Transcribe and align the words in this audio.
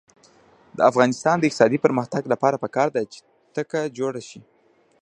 د 0.77 0.79
افغانستان 0.91 1.35
د 1.37 1.43
اقتصادي 1.47 1.77
پرمختګ 1.85 2.23
لپاره 2.33 2.61
پکار 2.63 2.87
ده 2.95 3.01
چې 3.13 3.17
تکه 3.55 3.81
جوړه 3.97 4.21
شي. 4.29 4.41